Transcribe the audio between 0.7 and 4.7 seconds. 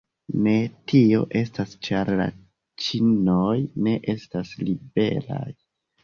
tio estas ĉar la ĉinoj ne estis